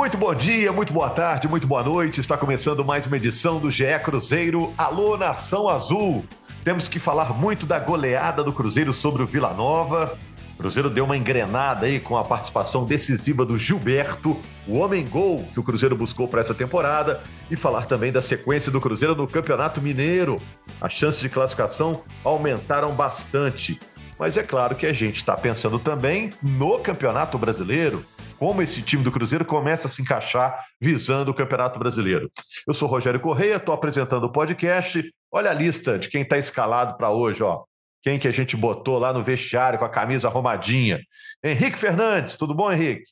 [0.00, 2.22] Muito bom dia, muito boa tarde, muito boa noite.
[2.22, 4.72] Está começando mais uma edição do GE Cruzeiro.
[4.78, 6.24] Alô, Nação Azul.
[6.64, 10.18] Temos que falar muito da goleada do Cruzeiro sobre o Vila Nova.
[10.54, 15.60] O Cruzeiro deu uma engrenada aí com a participação decisiva do Gilberto, o homem-gol que
[15.60, 17.20] o Cruzeiro buscou para essa temporada,
[17.50, 20.40] e falar também da sequência do Cruzeiro no Campeonato Mineiro.
[20.80, 23.78] As chances de classificação aumentaram bastante.
[24.18, 28.02] Mas é claro que a gente está pensando também no Campeonato Brasileiro
[28.40, 32.32] como esse time do Cruzeiro começa a se encaixar visando o Campeonato Brasileiro.
[32.66, 35.12] Eu sou Rogério Correia, estou apresentando o podcast.
[35.30, 37.64] Olha a lista de quem está escalado para hoje, ó.
[38.02, 41.00] Quem que a gente botou lá no vestiário com a camisa arrumadinha?
[41.44, 43.04] Henrique Fernandes, tudo bom, Henrique?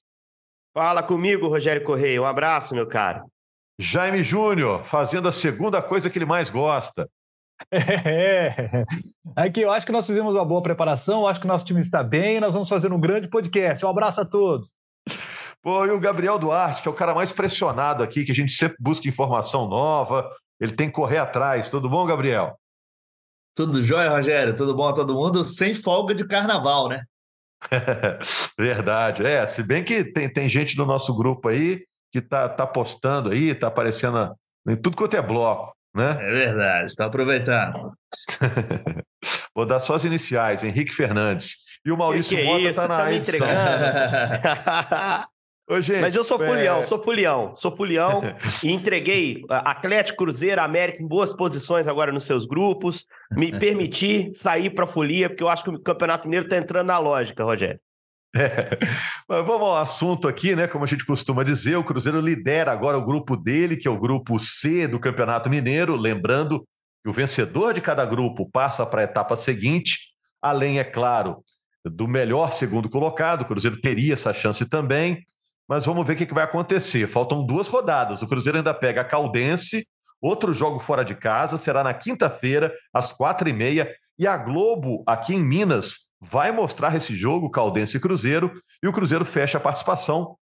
[0.73, 2.23] Fala comigo, Rogério Correia.
[2.23, 3.31] Um abraço, meu caro.
[3.79, 7.07] Jaime Júnior, fazendo a segunda coisa que ele mais gosta.
[7.71, 8.85] É,
[9.37, 12.05] aqui eu acho que nós fizemos uma boa preparação, acho que o nosso time está
[12.05, 13.85] bem nós vamos fazer um grande podcast.
[13.85, 14.78] Um abraço a todos.
[15.63, 18.53] Pô, e o Gabriel Duarte, que é o cara mais pressionado aqui, que a gente
[18.53, 20.29] sempre busca informação nova,
[20.61, 21.71] ele tem que correr atrás.
[21.71, 22.59] Tudo bom, Gabriel?
[23.55, 24.55] Tudo jóia, Rogério?
[24.55, 25.45] Tudo bom a todo mundo?
[25.45, 27.03] Sem folga de carnaval, né?
[28.59, 29.27] Verdade.
[29.27, 33.31] É, se bem que tem, tem gente do nosso grupo aí que tá, tá postando
[33.31, 34.35] aí, tá aparecendo
[34.67, 36.17] em tudo quanto é bloco, né?
[36.21, 37.93] É verdade, está aproveitando.
[39.55, 41.57] Vou dar só as iniciais, Henrique Fernandes.
[41.85, 42.81] E o Maurício que que Mota é isso?
[42.81, 43.49] tá na tá edição.
[45.69, 48.23] Ô, gente, Mas eu sou é, fulião, sou fulião, sou fulião
[48.65, 53.07] e entreguei ah, Atlético, Cruzeiro, América em boas posições agora nos seus grupos.
[53.31, 56.99] Me permiti sair para folia, porque eu acho que o Campeonato Mineiro está entrando na
[56.99, 57.79] lógica, Rogério.
[58.35, 58.79] É.
[59.29, 60.67] Mas vamos ao assunto aqui, né?
[60.67, 64.01] Como a gente costuma dizer, o Cruzeiro lidera agora o grupo dele, que é o
[64.01, 65.97] grupo C do Campeonato Mineiro.
[65.97, 66.67] Lembrando
[67.03, 71.43] que o vencedor de cada grupo passa para a etapa seguinte, além, é claro,
[71.85, 73.43] do melhor segundo colocado.
[73.43, 75.25] O Cruzeiro teria essa chance também,
[75.69, 77.07] mas vamos ver o que vai acontecer.
[77.07, 78.23] Faltam duas rodadas.
[78.23, 79.87] O Cruzeiro ainda pega a Caldense,
[80.21, 85.05] outro jogo fora de casa, será na quinta-feira, às quatro e meia, e a Globo,
[85.07, 88.53] aqui em Minas, vai mostrar esse jogo, Caldense e Cruzeiro,
[88.83, 90.37] e o Cruzeiro fecha a participação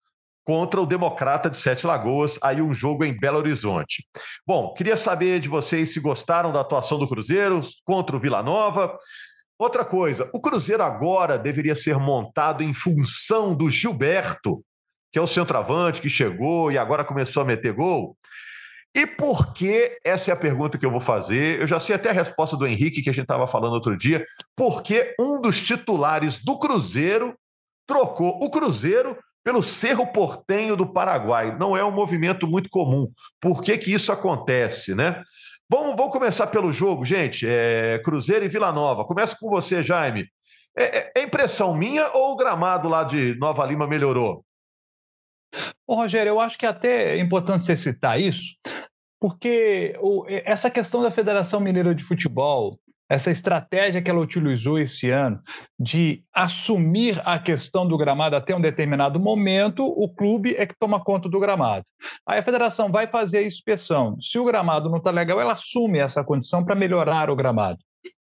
[0.44, 4.06] contra o Democrata de Sete Lagoas, aí um jogo em Belo Horizonte.
[4.46, 8.96] Bom, queria saber de vocês se gostaram da atuação do Cruzeiro contra o Vila Nova.
[9.58, 14.62] Outra coisa, o Cruzeiro agora deveria ser montado em função do Gilberto,
[15.14, 18.16] que é o centroavante que chegou e agora começou a meter gol.
[18.92, 19.96] E por que?
[20.04, 21.60] Essa é a pergunta que eu vou fazer.
[21.60, 24.24] Eu já sei até a resposta do Henrique, que a gente estava falando outro dia.
[24.56, 27.32] Porque um dos titulares do Cruzeiro
[27.86, 31.56] trocou o Cruzeiro pelo Cerro Portenho do Paraguai.
[31.56, 33.08] Não é um movimento muito comum.
[33.40, 35.22] Por que, que isso acontece, né?
[35.70, 37.46] Vamos, vamos começar pelo jogo, gente.
[37.48, 39.04] É, Cruzeiro e Vila Nova.
[39.04, 40.26] Começo com você, Jaime.
[40.76, 44.44] É, é- é impressão minha ou o gramado lá de Nova Lima melhorou?
[45.86, 48.54] Ô, Rogério, eu acho que até é importante você citar isso,
[49.20, 52.78] porque o- essa questão da Federação Mineira de Futebol,
[53.08, 55.36] essa estratégia que ela utilizou esse ano
[55.78, 61.02] de assumir a questão do gramado até um determinado momento, o clube é que toma
[61.02, 61.84] conta do gramado.
[62.26, 64.18] Aí a federação vai fazer a inspeção.
[64.20, 67.78] Se o gramado não está legal, ela assume essa condição para melhorar o gramado.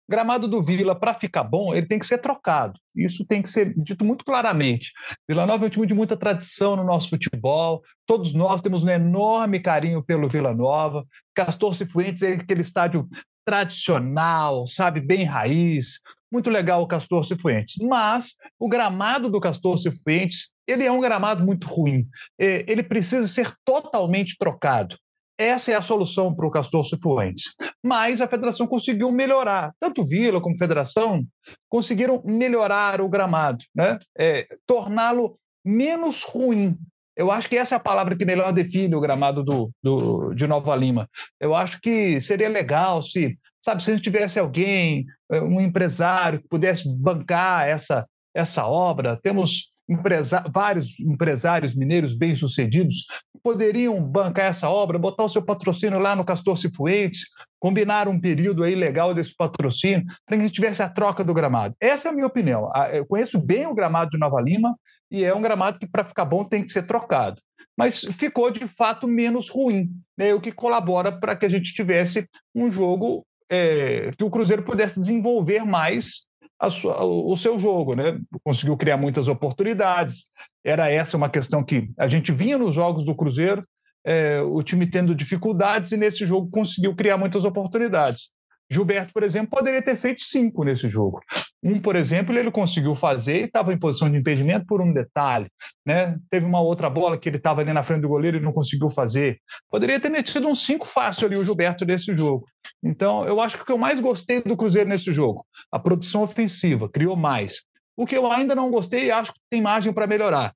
[0.09, 2.79] Gramado do Vila, para ficar bom, ele tem que ser trocado.
[2.95, 4.91] Isso tem que ser dito muito claramente.
[5.27, 7.81] Vila Nova é um time de muita tradição no nosso futebol.
[8.05, 11.05] Todos nós temos um enorme carinho pelo Vila Nova.
[11.35, 13.03] Castor Cifuentes é aquele estádio
[13.45, 15.99] tradicional, sabe, bem raiz.
[16.31, 17.75] Muito legal o Castor Cifuentes.
[17.81, 22.07] Mas o gramado do Castor Cifuentes, ele é um gramado muito ruim.
[22.39, 24.97] É, Ele precisa ser totalmente trocado.
[25.37, 27.53] Essa é a solução para o Castor Cifuentes.
[27.83, 29.71] Mas a federação conseguiu melhorar.
[29.79, 31.23] Tanto Vila como Federação
[31.69, 33.99] conseguiram melhorar o gramado, né?
[34.17, 36.77] É, torná-lo menos ruim.
[37.15, 40.45] Eu acho que essa é a palavra que melhor define o gramado do, do, de
[40.47, 41.09] Nova Lima.
[41.39, 46.39] Eu acho que seria legal se, sabe, se a gente tivesse alguém, eh, um empresário
[46.39, 49.19] que pudesse bancar essa, essa obra.
[49.21, 53.05] Temos empresa vários empresários mineiros bem-sucedidos
[53.41, 57.21] poderiam bancar essa obra, botar o seu patrocínio lá no Castor Cifuentes,
[57.59, 61.33] combinar um período aí legal desse patrocínio, para que a gente tivesse a troca do
[61.33, 61.73] gramado.
[61.79, 62.69] Essa é a minha opinião.
[62.91, 64.77] Eu conheço bem o gramado de Nova Lima
[65.09, 67.41] e é um gramado que, para ficar bom, tem que ser trocado.
[67.77, 70.33] Mas ficou, de fato, menos ruim, né?
[70.33, 74.99] o que colabora para que a gente tivesse um jogo é, que o Cruzeiro pudesse
[74.99, 76.27] desenvolver mais
[76.69, 78.19] sua, o seu jogo, né?
[78.43, 80.25] Conseguiu criar muitas oportunidades.
[80.63, 83.63] Era essa uma questão que a gente vinha nos jogos do Cruzeiro,
[84.03, 88.31] é, o time tendo dificuldades e nesse jogo conseguiu criar muitas oportunidades.
[88.69, 91.21] Gilberto, por exemplo, poderia ter feito cinco nesse jogo.
[91.63, 95.49] Um, por exemplo, ele conseguiu fazer e estava em posição de impedimento por um detalhe.
[95.85, 96.17] Né?
[96.29, 98.89] Teve uma outra bola que ele estava ali na frente do goleiro e não conseguiu
[98.89, 99.39] fazer.
[99.69, 102.45] Poderia ter metido um cinco fácil ali o Gilberto nesse jogo.
[102.83, 106.21] Então, eu acho que o que eu mais gostei do Cruzeiro nesse jogo, a produção
[106.21, 107.61] ofensiva, criou mais.
[107.95, 110.53] O que eu ainda não gostei e acho que tem margem para melhorar.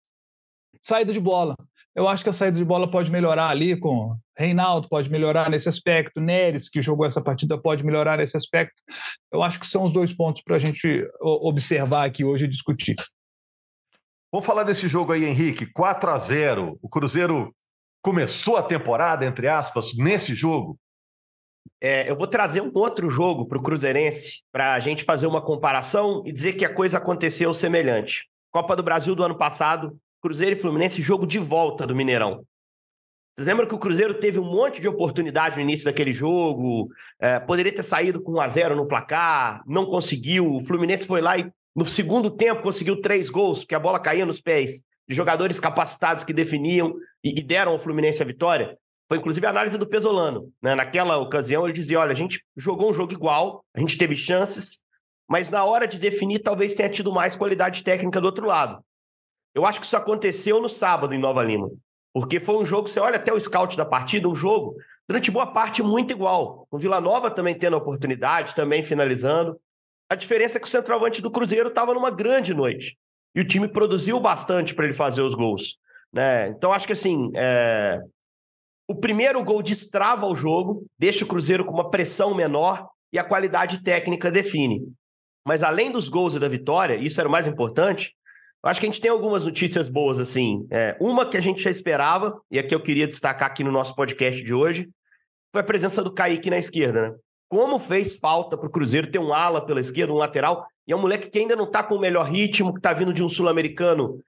[0.82, 1.56] Saída de bola.
[1.96, 5.70] Eu acho que a saída de bola pode melhorar ali com Reinaldo, pode melhorar nesse
[5.70, 8.82] aspecto, Neres, que jogou essa partida, pode melhorar nesse aspecto.
[9.32, 12.96] Eu acho que são os dois pontos para a gente observar aqui hoje e discutir.
[14.32, 15.66] Vamos falar desse jogo aí, Henrique.
[15.66, 17.54] 4 a 0 O Cruzeiro
[18.02, 20.78] começou a temporada, entre aspas, nesse jogo.
[21.80, 25.42] É, eu vou trazer um outro jogo para o Cruzeirense para a gente fazer uma
[25.42, 28.28] comparação e dizer que a coisa aconteceu semelhante.
[28.52, 32.46] Copa do Brasil do ano passado, Cruzeiro e Fluminense, jogo de volta do Mineirão.
[33.34, 36.90] Vocês lembram que o Cruzeiro teve um monte de oportunidade no início daquele jogo,
[37.20, 40.52] é, poderia ter saído com 1 a 0 no placar, não conseguiu.
[40.52, 44.26] O Fluminense foi lá e no segundo tempo conseguiu três gols, porque a bola caía
[44.26, 46.94] nos pés de jogadores capacitados que definiam
[47.24, 48.78] e, e deram ao Fluminense a vitória.
[49.08, 50.52] Foi inclusive a análise do Pesolano.
[50.62, 50.76] Né?
[50.76, 54.82] Naquela ocasião ele dizia: olha, a gente jogou um jogo igual, a gente teve chances,
[55.28, 58.84] mas na hora de definir talvez tenha tido mais qualidade técnica do outro lado.
[59.54, 61.70] Eu acho que isso aconteceu no sábado em Nova Lima.
[62.14, 64.76] Porque foi um jogo, você olha até o scout da partida, um jogo,
[65.08, 66.68] durante boa parte, muito igual.
[66.70, 69.60] O Vila Nova também tendo a oportunidade, também finalizando.
[70.10, 72.98] A diferença é que o centroavante do Cruzeiro estava numa grande noite.
[73.34, 75.78] E o time produziu bastante para ele fazer os gols.
[76.12, 76.50] Né?
[76.50, 77.32] Então, acho que assim.
[77.36, 78.00] É...
[78.88, 83.24] O primeiro gol destrava o jogo, deixa o Cruzeiro com uma pressão menor e a
[83.24, 84.86] qualidade técnica define.
[85.48, 88.14] Mas além dos gols e da vitória, isso era o mais importante,
[88.64, 90.68] eu acho que a gente tem algumas notícias boas, assim.
[90.70, 93.96] É, uma que a gente já esperava, e aqui eu queria destacar aqui no nosso
[93.96, 94.90] podcast de hoje,
[95.52, 97.16] foi a presença do Kaique na esquerda, né?
[97.50, 100.96] Como fez falta para o Cruzeiro ter um ala pela esquerda, um lateral, e é
[100.96, 103.28] um moleque que ainda não está com o melhor ritmo, que está vindo de um
[103.28, 104.20] sul-americano,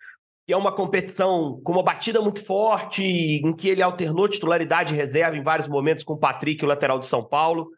[0.45, 4.97] que é uma competição com uma batida muito forte, em que ele alternou titularidade e
[4.97, 7.69] reserva em vários momentos com o Patrick, o lateral de São Paulo.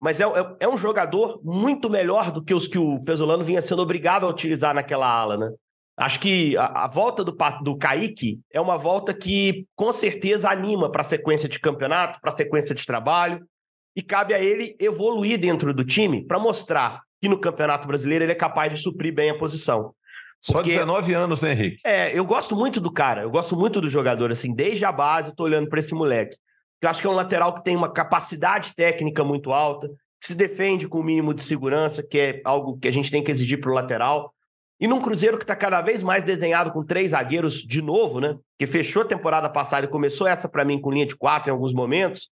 [0.00, 3.60] Mas é, é, é um jogador muito melhor do que os que o Pesolano vinha
[3.60, 5.50] sendo obrigado a utilizar naquela ala, né?
[5.98, 10.90] Acho que a, a, volta do, do Kaique é uma volta que com certeza anima
[10.92, 13.44] para a sequência de campeonato, para a sequência de trabalho,
[13.96, 18.30] e cabe a ele evoluir dentro do time para mostrar que no Campeonato Brasileiro ele
[18.30, 19.92] é capaz de suprir bem a posição.
[20.46, 21.78] Porque, Só 19 anos, né, Henrique?
[21.84, 25.30] É, eu gosto muito do cara, eu gosto muito do jogador, assim, desde a base
[25.30, 26.36] eu tô olhando para esse moleque.
[26.80, 29.88] Eu acho que é um lateral que tem uma capacidade técnica muito alta,
[30.20, 33.22] que se defende com o mínimo de segurança, que é algo que a gente tem
[33.22, 34.32] que exigir para o lateral.
[34.80, 38.36] E num Cruzeiro que está cada vez mais desenhado com três zagueiros de novo, né?
[38.58, 41.52] Que fechou a temporada passada e começou essa para mim com linha de quatro em
[41.52, 42.30] alguns momentos.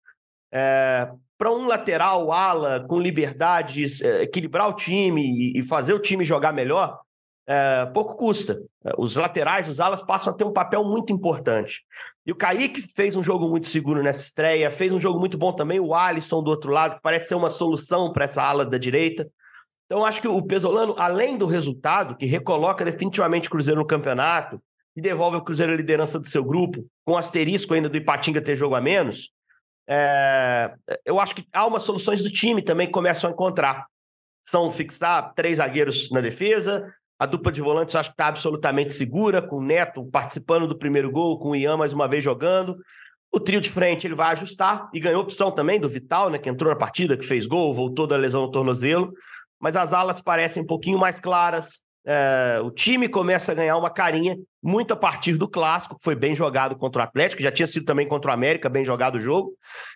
[0.52, 1.08] É,
[1.38, 6.52] para um lateral, ala, com liberdade, é, equilibrar o time e fazer o time jogar
[6.52, 7.00] melhor,
[7.46, 8.60] é, pouco custa.
[8.98, 11.84] Os laterais, os alas passam a ter um papel muito importante.
[12.26, 15.52] E o Kaique fez um jogo muito seguro nessa estreia, fez um jogo muito bom
[15.52, 15.80] também.
[15.80, 19.28] O Alisson do outro lado, que parece ser uma solução para essa ala da direita.
[19.92, 24.58] Então, acho que o Pesolano, além do resultado, que recoloca definitivamente o Cruzeiro no campeonato
[24.96, 28.56] e devolve o Cruzeiro a liderança do seu grupo, com asterisco ainda do Ipatinga ter
[28.56, 29.28] jogo a menos,
[29.86, 30.72] é...
[31.04, 33.84] eu acho que há umas soluções do time também que começam a encontrar.
[34.42, 39.42] São fixar três zagueiros na defesa, a dupla de volantes acho que está absolutamente segura,
[39.42, 42.78] com o Neto participando do primeiro gol, com o Ian mais uma vez jogando.
[43.30, 46.48] O trio de frente ele vai ajustar e ganhou opção também do Vital, né, que
[46.48, 49.12] entrou na partida, que fez gol, voltou da lesão no tornozelo
[49.62, 51.84] mas as alas parecem um pouquinho mais claras.
[52.04, 56.16] É, o time começa a ganhar uma carinha muito a partir do clássico, que foi
[56.16, 59.20] bem jogado contra o Atlético, já tinha sido também contra o América, bem jogado o
[59.20, 59.52] jogo,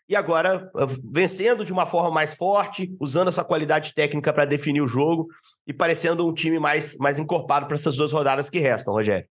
[0.09, 4.83] e agora é, vencendo de uma forma mais forte, usando essa qualidade técnica para definir
[4.83, 5.27] o jogo
[5.67, 9.27] e parecendo um time mais, mais encorpado para essas duas rodadas que restam, Rogério.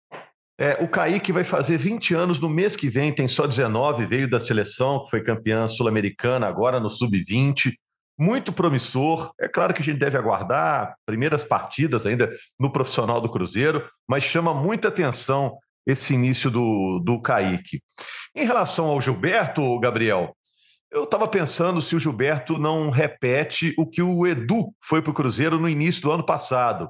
[0.57, 4.29] É, o Kaique vai fazer 20 anos no mês que vem, tem só 19, veio
[4.29, 7.73] da seleção, foi campeã sul-americana agora no sub-20
[8.17, 9.31] muito promissor.
[9.39, 14.23] É claro que a gente deve aguardar primeiras partidas ainda no profissional do Cruzeiro, mas
[14.23, 17.81] chama muita atenção esse início do, do Kaique.
[18.35, 20.35] Em relação ao Gilberto, Gabriel,
[20.91, 25.13] eu estava pensando se o Gilberto não repete o que o Edu foi para o
[25.13, 26.89] Cruzeiro no início do ano passado.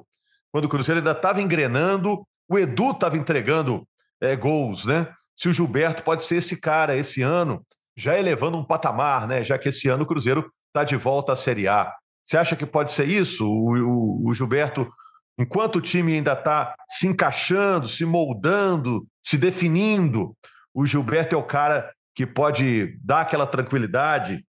[0.50, 3.86] Quando o Cruzeiro ainda estava engrenando, o Edu estava entregando
[4.20, 5.08] é, gols, né?
[5.36, 7.64] Se o Gilberto pode ser esse cara esse ano,
[7.96, 9.42] já elevando um patamar, né?
[9.42, 11.94] Já que esse ano o Cruzeiro está de volta à Série A.
[12.24, 13.46] Você acha que pode ser isso?
[13.46, 14.90] O, o, o Gilberto,
[15.38, 20.34] enquanto o time ainda está se encaixando, se moldando, se definindo,
[20.74, 24.44] o Gilberto é o cara que pode dar aquela tranquilidade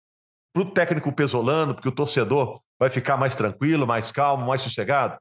[0.53, 5.17] para o técnico pesolano, porque o torcedor vai ficar mais tranquilo, mais calmo, mais sossegado?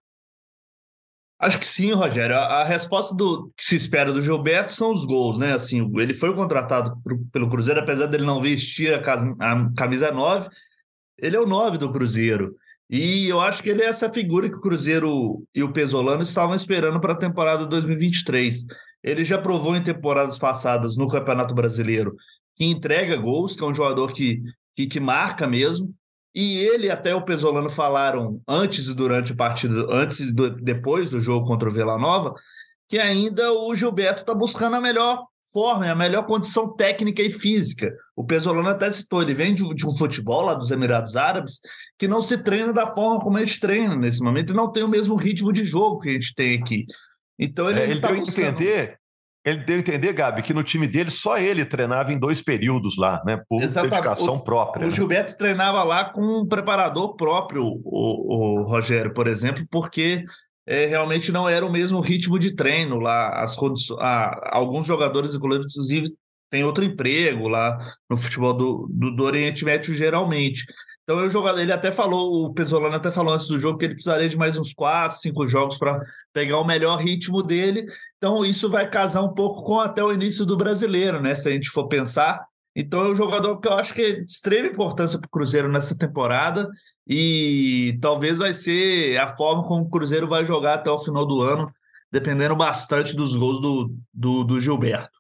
[1.38, 2.36] Acho que sim, Rogério.
[2.36, 5.54] A, resposta do que se espera do Gilberto são os gols, né?
[5.54, 10.50] Assim, ele foi contratado pro, pelo Cruzeiro, apesar dele não vestir a, a camisa 9,
[11.22, 12.56] ele é o 9 do Cruzeiro.
[12.88, 16.56] E eu acho que ele é essa figura que o Cruzeiro e o Pesolano estavam
[16.56, 18.64] esperando para a temporada 2023.
[19.02, 22.16] Ele já provou em temporadas passadas no Campeonato Brasileiro
[22.56, 24.42] que entrega gols, que é um jogador que,
[24.76, 25.94] que, que marca mesmo.
[26.34, 31.10] E ele até o Pesolano falaram antes e durante o partido, antes e do, depois
[31.10, 32.34] do jogo contra o Vila Nova,
[32.88, 37.92] que ainda o Gilberto está buscando a melhor forma, a melhor condição técnica e física.
[38.16, 41.60] O Pesolano até citou, ele vem de, de, um futebol lá dos Emirados Árabes
[41.98, 44.82] que não se treina da forma como a gente treina nesse momento e não tem
[44.82, 46.86] o mesmo ritmo de jogo que a gente tem aqui.
[47.38, 48.46] Então ele, é, ele tá deu buscando...
[48.46, 48.98] entender,
[49.44, 53.22] ele deu entender, Gabi, que no time dele só ele treinava em dois períodos lá,
[53.24, 53.42] né?
[53.48, 53.92] Por Exatamente.
[53.94, 54.86] dedicação o, própria.
[54.86, 54.94] O né?
[54.94, 60.24] Gilberto treinava lá com um preparador próprio, o, o Rogério, por exemplo, porque
[60.70, 63.42] é, realmente não era o mesmo ritmo de treino lá.
[63.42, 66.14] As condições, ah, alguns jogadores, inclusive,
[66.48, 67.76] têm outro emprego lá
[68.08, 70.64] no futebol do, do, do Oriente Médio, geralmente.
[71.02, 73.94] Então, eu jogador, ele até falou, o Pesolano até falou antes do jogo que ele
[73.94, 76.00] precisaria de mais uns quatro, cinco jogos para
[76.32, 77.84] pegar o melhor ritmo dele.
[78.16, 81.34] Então, isso vai casar um pouco com até o início do brasileiro, né?
[81.34, 82.40] Se a gente for pensar.
[82.74, 85.68] Então, é um jogador que eu acho que é de extrema importância para o Cruzeiro
[85.68, 86.68] nessa temporada
[87.06, 91.42] e talvez vai ser a forma como o Cruzeiro vai jogar até o final do
[91.42, 91.72] ano,
[92.10, 95.18] dependendo bastante dos gols do, do, do Gilberto.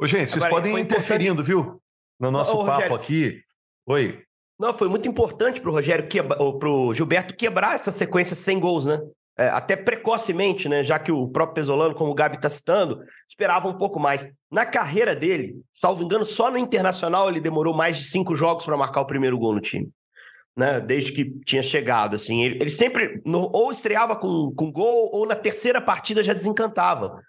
[0.00, 1.82] Ô, gente, vocês Agora, podem ir interferindo, viu?
[2.20, 3.42] No nosso Ô, papo Rogério, aqui.
[3.86, 4.22] Oi.
[4.58, 6.08] Não, foi muito importante para o Rogério
[6.58, 9.00] para o Gilberto quebrar essa sequência sem gols, né?
[9.38, 10.82] É, até precocemente, né?
[10.82, 14.28] Já que o próprio Pesolano, como o Gabi está citando, esperava um pouco mais.
[14.50, 18.76] Na carreira dele, salvo engano, só no Internacional ele demorou mais de cinco jogos para
[18.76, 19.88] marcar o primeiro gol no time.
[20.56, 25.08] Né, desde que tinha chegado, assim, ele, ele sempre no, ou estreava com, com gol
[25.12, 27.22] ou na terceira partida já desencantava.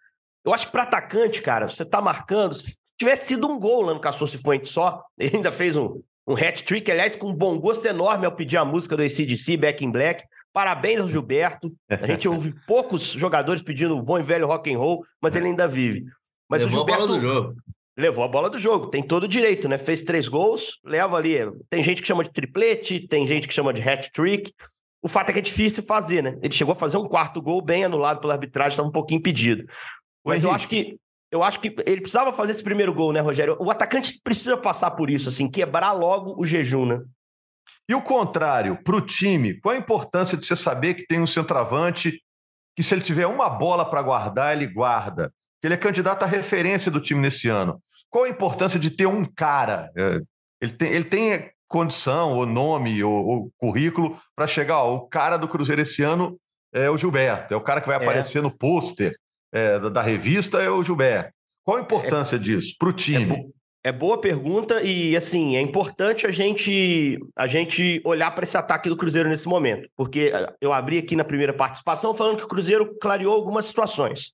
[0.44, 3.94] Eu acho que para atacante, cara, você tá marcando, se tivesse sido um gol lá
[3.94, 7.86] no Castor Cifuentes só, ele ainda fez um, um hat-trick, aliás, com um bom gosto
[7.86, 10.24] enorme ao pedir a música do ACDC, Back in Black.
[10.60, 11.74] Parabéns ao Gilberto.
[11.90, 15.48] A gente ouve poucos jogadores pedindo o bom e velho rock and roll, mas ele
[15.48, 16.04] ainda vive.
[16.50, 17.54] Mas levou o Gilberto a bola do jogo.
[17.98, 19.78] Levou a bola do jogo, tem todo o direito, né?
[19.78, 21.38] Fez três gols, leva ali.
[21.70, 24.52] Tem gente que chama de triplete, tem gente que chama de hat-trick.
[25.02, 26.38] O fato é que é difícil fazer, né?
[26.42, 29.64] Ele chegou a fazer um quarto gol bem anulado pela arbitragem, estava um pouquinho impedido.
[30.26, 30.98] Mas eu acho que
[31.32, 33.56] eu acho que ele precisava fazer esse primeiro gol, né, Rogério?
[33.62, 37.02] O atacante precisa passar por isso, assim, quebrar logo o jejum, né?
[37.88, 41.28] E o contrário, para o time, qual a importância de você saber que tem um
[41.28, 42.22] centroavante
[42.76, 45.34] que, se ele tiver uma bola para guardar, ele guarda?
[45.60, 47.82] Que ele é candidato à referência do time nesse ano.
[48.10, 49.92] Qual a importância de ter um cara?
[49.98, 50.22] É,
[50.62, 54.84] ele tem, ele tem condição, ou nome, ou, ou currículo para chegar.
[54.84, 56.40] Ó, o cara do Cruzeiro esse ano
[56.74, 58.02] é o Gilberto, é o cara que vai é.
[58.02, 59.16] aparecer no pôster
[59.52, 61.34] é, da, revista é o Gilberto.
[61.64, 63.52] Qual a importância é, disso para o time?
[63.82, 68.90] É, boa pergunta e assim é importante a gente a gente olhar para esse ataque
[68.90, 72.48] do Cruzeiro nesse momento, porque eh, eu abri aqui na primeira participação falando que o
[72.48, 74.34] Cruzeiro clareou algumas situações.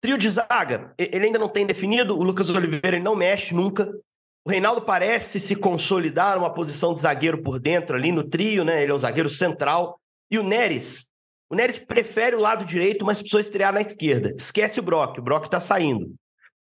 [0.00, 2.18] Trio de zaga, ele ainda não tem definido.
[2.18, 3.88] O Lucas Oliveira não mexe nunca.
[4.44, 8.82] O Reinaldo parece se consolidar numa posição de zagueiro por dentro ali no trio, né?
[8.82, 10.00] Ele é o zagueiro central.
[10.28, 11.08] E o Neres,
[11.48, 14.34] o Neres prefere o lado direito, mas precisou estrear na esquerda.
[14.36, 16.12] Esquece o Brock, o Brock está saindo.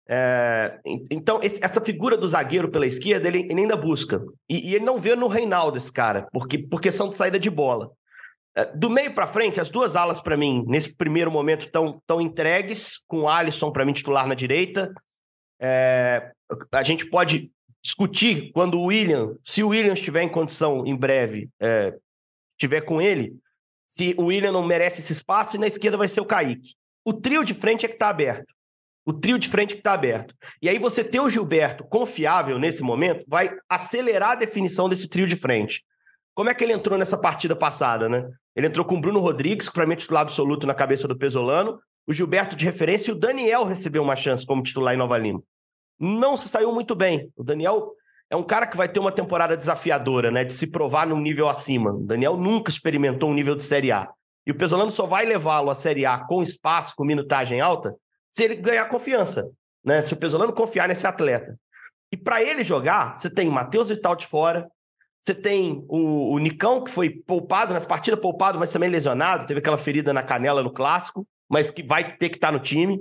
[0.07, 0.79] É,
[1.09, 4.21] então, esse, essa figura do zagueiro pela esquerda, ele, ele ainda busca.
[4.49, 7.49] E, e, ele não vê no Reinaldo esse cara, porque, por questão de saída de
[7.49, 7.91] bola.
[8.55, 12.19] É, do meio para frente, as duas alas, para mim, nesse primeiro momento, estão tão
[12.19, 14.93] entregues, com o Alisson, para mim, titular na direita.
[15.61, 16.31] É,
[16.71, 21.49] a gente pode discutir quando o William, se o William estiver em condição em breve,
[21.59, 21.95] é,
[22.57, 23.35] estiver com ele,
[23.87, 26.73] se o William não merece esse espaço, e na esquerda vai ser o Kaique.
[27.03, 28.53] O trio de frente é que está aberto.
[29.05, 30.35] O trio de frente que está aberto.
[30.61, 35.27] E aí você ter o Gilberto confiável nesse momento vai acelerar a definição desse trio
[35.27, 35.83] de frente.
[36.33, 38.27] como é que ele entrou nessa partida passada, né?
[38.55, 41.17] Ele entrou com o Bruno Rodrigues, que para mim é titular absoluto na cabeça do
[41.17, 45.17] Pesolano, o Gilberto de referência e o Daniel recebeu uma chance como titular em Nova
[45.17, 45.41] Lima.
[45.99, 47.31] Não se saiu muito bem.
[47.35, 47.93] O Daniel
[48.29, 50.43] é um cara que vai ter uma temporada desafiadora, né?
[50.43, 51.91] De se provar num nível acima.
[51.91, 54.09] O Daniel nunca experimentou um nível de Série A.
[54.47, 57.95] E o Pesolano só vai levá-lo à Série A com espaço, com minutagem alta,
[58.31, 59.51] se ele ganhar confiança.
[59.83, 60.01] Né?
[60.01, 61.57] Se o Pesolano confiar nesse atleta.
[62.11, 64.69] E para ele jogar, você tem Matheus Vital de fora,
[65.21, 69.59] você tem o, o, Nicão, que foi poupado nas partidas, poupado, mas também lesionado, teve
[69.59, 72.99] aquela ferida na canela no clássico, mas que vai ter que estar tá no time.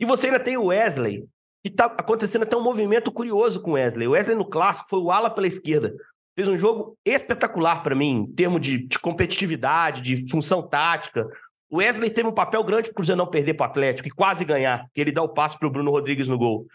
[0.00, 1.26] E você ainda tem o Wesley,
[1.62, 4.08] que está acontecendo até um movimento curioso com o Wesley.
[4.08, 5.94] O Wesley no clássico foi o ala pela esquerda.
[6.34, 11.28] Fez um jogo espetacular para mim, em termos de, de, competitividade, de função tática.
[11.70, 14.10] O Wesley teve um papel grande para o Cruzeiro não perder para o Atlético e
[14.12, 16.66] quase ganhar, que ele dá o passe para o Bruno Rodrigues no gol.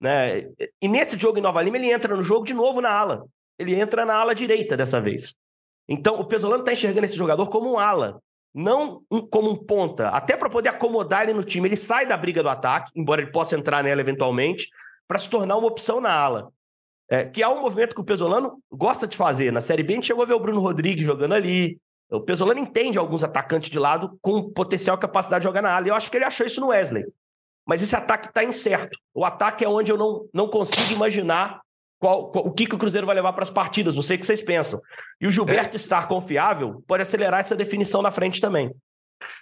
[0.00, 0.48] Né?
[0.80, 3.24] E nesse jogo em Nova Lima, ele entra no jogo de novo na ala.
[3.58, 5.34] Ele entra na ala direita dessa vez.
[5.88, 8.20] Então, o Pesolano está enxergando esse jogador como um ala,
[8.54, 11.68] não um, como um ponta, até para poder acomodar ele no time.
[11.68, 14.68] Ele sai da briga do ataque, embora ele possa entrar nela eventualmente,
[15.06, 16.52] para se tornar uma opção na ala.
[17.10, 19.52] É, que é um movimento que o Pesolano gosta de fazer.
[19.52, 21.78] Na Série B, a gente chegou a ver o Bruno Rodrigues jogando ali.
[22.12, 25.80] O Pesolano entende alguns atacantes de lado com potencial capacidade de jogar na.
[25.80, 27.04] E eu acho que ele achou isso no Wesley.
[27.66, 28.98] Mas esse ataque está incerto.
[29.14, 31.62] O ataque é onde eu não, não consigo imaginar
[31.98, 33.94] qual, qual, o que, que o Cruzeiro vai levar para as partidas.
[33.94, 34.80] Não sei o que vocês pensam.
[35.20, 35.76] E o Gilberto é.
[35.76, 38.68] estar confiável pode acelerar essa definição na frente também.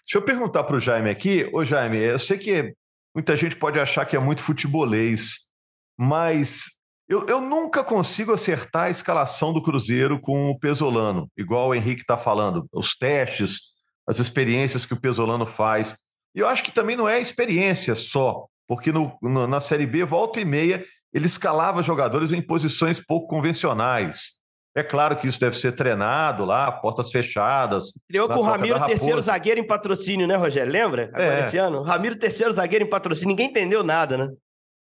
[0.05, 1.51] Deixa eu perguntar para o Jaime aqui.
[1.53, 2.75] Ô, Jaime, eu sei que
[3.15, 5.51] muita gente pode achar que é muito futebolês,
[5.99, 6.79] mas
[7.11, 12.03] eu, eu nunca consigo acertar a escalação do Cruzeiro com o Pesolano, igual o Henrique
[12.03, 12.67] está falando.
[12.73, 13.63] Os testes,
[14.07, 15.97] as experiências que o Pesolano faz.
[16.37, 20.05] E eu acho que também não é experiência só, porque no, no, na Série B,
[20.05, 24.39] volta e meia, ele escalava jogadores em posições pouco convencionais.
[24.77, 27.87] É claro que isso deve ser treinado lá, portas fechadas.
[28.09, 30.73] Criou com o Ramiro, terceiro zagueiro em patrocínio, né, Rogério?
[30.73, 31.11] Lembra?
[31.13, 31.41] Agora é.
[31.41, 31.83] esse ano?
[31.83, 33.31] Ramiro, terceiro zagueiro em patrocínio.
[33.31, 34.29] Ninguém entendeu nada, né?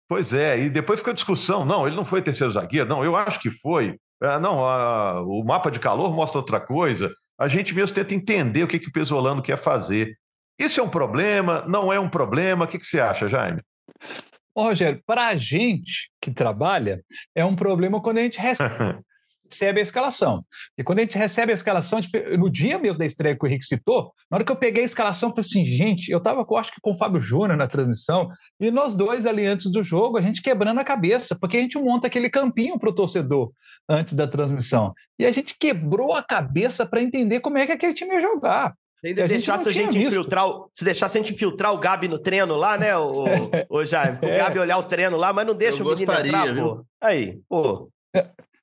[0.10, 1.64] Pois é, e depois fica a discussão.
[1.64, 2.90] Não, ele não foi terceiro zagueiro.
[2.90, 3.96] Não, eu acho que foi.
[4.22, 7.14] É, não, a, o mapa de calor mostra outra coisa.
[7.40, 10.18] A gente mesmo tenta entender o que, que o Pesolano quer fazer.
[10.60, 11.64] Isso é um problema?
[11.68, 12.66] Não é um problema?
[12.66, 13.62] O que, que você acha, Jaime?
[14.56, 17.04] Ô, Rogério, para a gente que trabalha,
[17.36, 18.76] é um problema quando a gente recebe
[19.80, 20.44] a escalação.
[20.78, 22.00] E quando a gente recebe a escalação,
[22.38, 24.86] no dia mesmo da estreia que o Henrique citou, na hora que eu peguei a
[24.86, 28.30] escalação, eu falei assim, gente, eu estava, acho que com o Fábio Júnior na transmissão,
[28.60, 31.78] e nós dois ali antes do jogo, a gente quebrando a cabeça, porque a gente
[31.78, 33.52] monta aquele campinho para o torcedor
[33.88, 34.94] antes da transmissão.
[35.18, 38.74] E a gente quebrou a cabeça para entender como é que aquele time ia jogar.
[39.02, 42.78] Se deixasse a gente infiltrar, se deixasse a gente infiltrar o Gabi no treino lá,
[42.78, 43.24] né, o,
[43.70, 44.20] o Jaime?
[44.22, 44.38] O é.
[44.38, 46.64] Gabi olhar o treino lá, mas não deixa Eu o menino gostaria, entrar, viu?
[46.64, 46.86] pô.
[47.02, 47.90] Aí, pô.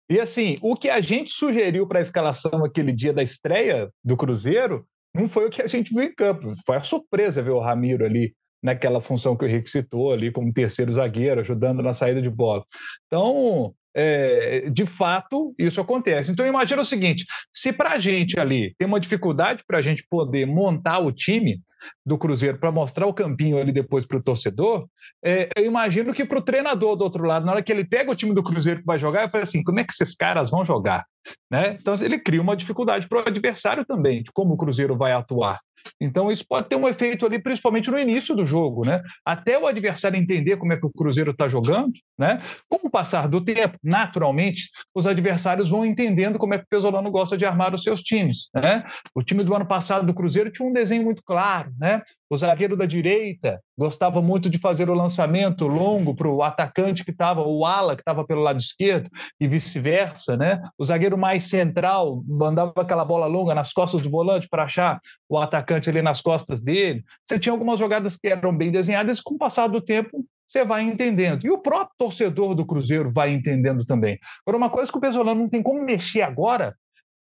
[0.08, 4.16] E assim, o que a gente sugeriu para a escalação aquele dia da estreia do
[4.16, 6.52] Cruzeiro não foi o que a gente viu em campo.
[6.64, 10.52] Foi a surpresa ver o Ramiro ali naquela função que o Henrique citou ali como
[10.52, 12.64] terceiro zagueiro, ajudando na saída de bola.
[13.06, 16.30] Então, é, de fato, isso acontece.
[16.30, 20.06] Então, imagina o seguinte: se para a gente ali tem uma dificuldade para a gente
[20.11, 21.62] poder montar o time
[22.04, 24.87] do Cruzeiro para mostrar o campinho ali depois para o torcedor,
[25.24, 28.11] é, eu imagino que para o treinador do outro lado, na hora que ele pega
[28.11, 30.50] o time do Cruzeiro que vai jogar, ele fala assim: como é que esses caras
[30.50, 31.06] vão jogar?
[31.50, 31.76] Né?
[31.80, 35.59] Então, ele cria uma dificuldade para o adversário também, de como o Cruzeiro vai atuar.
[36.00, 39.02] Então, isso pode ter um efeito ali, principalmente no início do jogo, né?
[39.24, 42.42] Até o adversário entender como é que o Cruzeiro está jogando, né?
[42.68, 47.10] Com o passar do tempo, naturalmente, os adversários vão entendendo como é que o Pesolano
[47.10, 48.84] gosta de armar os seus times, né?
[49.14, 52.02] O time do ano passado do Cruzeiro tinha um desenho muito claro, né?
[52.28, 57.12] O zagueiro da direita gostava muito de fazer o lançamento longo para o atacante que
[57.12, 59.08] estava, o ala que estava pelo lado esquerdo,
[59.40, 60.60] e vice-versa, né?
[60.76, 65.38] O zagueiro mais central mandava aquela bola longa nas costas do volante para achar o
[65.38, 67.04] atacante ali nas costas dele.
[67.24, 70.64] Você tinha algumas jogadas que eram bem desenhadas, e com o passar do tempo você
[70.64, 71.44] vai entendendo.
[71.44, 74.18] E o próprio torcedor do Cruzeiro vai entendendo também.
[74.46, 76.76] Agora, uma coisa que o Pesolano não tem como mexer agora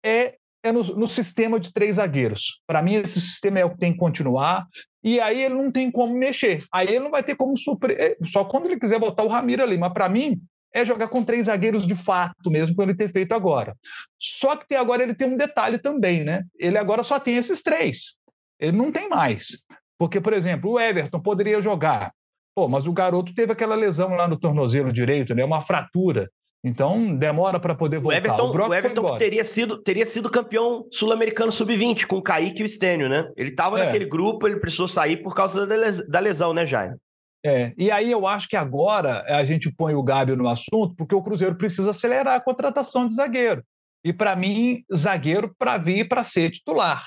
[0.04, 2.60] é é no, no, sistema de três zagueiros.
[2.66, 4.66] Para mim, esse sistema é o que tem que continuar.
[5.02, 6.64] E aí ele não tem como mexer.
[6.72, 7.96] Aí ele não vai ter como suprir.
[7.98, 9.76] É, só quando ele quiser botar o Ramiro ali.
[9.76, 10.40] Mas para mim,
[10.72, 13.76] é jogar com três zagueiros de fato, mesmo por ele ter feito agora.
[14.18, 16.44] Só que tem, agora ele tem um detalhe também, né?
[16.58, 18.14] Ele agora só tem esses três.
[18.58, 19.58] Ele não tem mais.
[19.98, 22.12] Porque, por exemplo, o Everton poderia jogar.
[22.54, 25.44] Pô, mas o garoto teve aquela lesão lá no tornozelo direito, né?
[25.44, 26.30] Uma fratura.
[26.64, 28.16] Então demora para poder voltar.
[28.16, 32.62] O Everton, o, o Everton teria sido, teria sido campeão sul-americano sub-20 com o Kaique
[32.62, 33.30] e o Stênio, né?
[33.36, 33.84] Ele estava é.
[33.84, 36.96] naquele grupo, ele precisou sair por causa da lesão, né, Jaime?
[37.44, 41.14] É, e aí eu acho que agora a gente põe o Gabi no assunto, porque
[41.14, 43.64] o Cruzeiro precisa acelerar a contratação de zagueiro.
[44.04, 47.04] E para mim, zagueiro para vir para ser titular.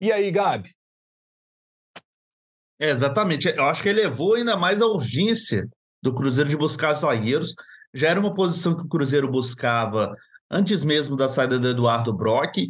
[0.00, 0.74] E aí, Gabi?
[2.80, 3.48] É, exatamente.
[3.48, 5.68] Eu acho que elevou ainda mais a urgência
[6.02, 7.54] do Cruzeiro de buscar zagueiros.
[7.96, 10.14] Já era uma posição que o Cruzeiro buscava
[10.50, 12.68] antes mesmo da saída do Eduardo Brock,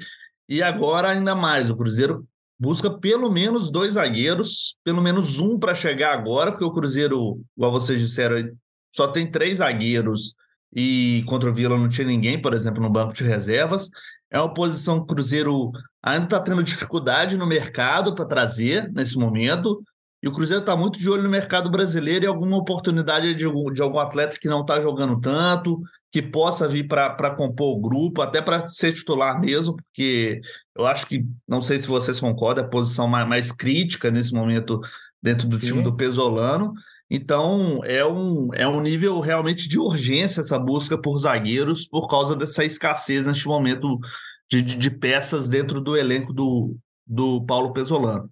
[0.49, 1.69] e agora ainda mais.
[1.69, 2.25] O Cruzeiro
[2.59, 7.73] busca pelo menos dois zagueiros, pelo menos um para chegar agora, porque o Cruzeiro, igual
[7.73, 8.51] vocês disseram,
[8.95, 10.35] só tem três zagueiros
[10.75, 13.91] e contra o Vila não tinha ninguém, por exemplo, no banco de reservas.
[14.31, 19.19] É uma posição que o Cruzeiro ainda está tendo dificuldade no mercado para trazer nesse
[19.19, 19.83] momento.
[20.27, 23.81] E o Cruzeiro está muito de olho no mercado brasileiro e alguma oportunidade de, de
[23.81, 28.43] algum atleta que não está jogando tanto, que possa vir para compor o grupo, até
[28.43, 30.41] para ser titular mesmo, porque
[30.75, 34.33] eu acho que, não sei se vocês concordam, é a posição mais, mais crítica nesse
[34.33, 34.81] momento
[35.23, 35.67] dentro do Sim.
[35.69, 36.73] time do Pesolano.
[37.09, 42.35] Então, é um, é um nível realmente de urgência essa busca por zagueiros por causa
[42.35, 43.97] dessa escassez neste momento
[44.51, 48.29] de, de, de peças dentro do elenco do, do Paulo Pesolano.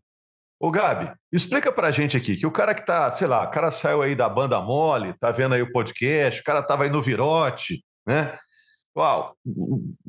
[0.64, 3.70] Ô, Gabi, explica pra gente aqui, que o cara que tá, sei lá, o cara
[3.70, 7.02] saiu aí da banda mole, tá vendo aí o podcast, o cara tava aí no
[7.02, 8.34] Virote, né?
[8.96, 9.36] Uau,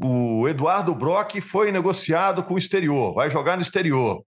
[0.01, 4.23] o Eduardo Brock foi negociado com o exterior, vai jogar no exterior.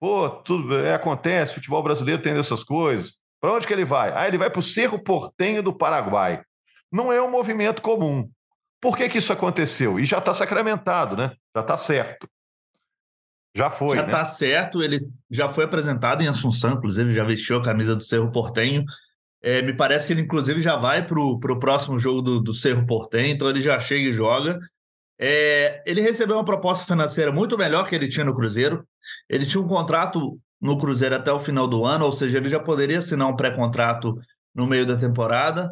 [0.00, 3.18] Pô, tudo é, acontece, futebol brasileiro tem dessas coisas.
[3.38, 4.10] Para onde que ele vai?
[4.16, 6.40] Ah, ele vai para o Cerro Portenho do Paraguai.
[6.90, 8.26] Não é um movimento comum.
[8.80, 10.00] Por que, que isso aconteceu?
[10.00, 11.32] E já está sacramentado, né?
[11.54, 12.26] Já está certo.
[13.58, 13.96] Já foi.
[13.96, 14.24] Já está né?
[14.24, 18.84] certo, ele já foi apresentado em Assunção, inclusive, já vestiu a camisa do Cerro Portenho.
[19.42, 22.86] É, me parece que ele, inclusive, já vai para o próximo jogo do, do Cerro
[22.86, 24.60] Portenho, então ele já chega e joga.
[25.18, 28.86] É, ele recebeu uma proposta financeira muito melhor que ele tinha no Cruzeiro.
[29.28, 32.60] Ele tinha um contrato no Cruzeiro até o final do ano, ou seja, ele já
[32.60, 34.16] poderia assinar um pré-contrato
[34.54, 35.68] no meio da temporada.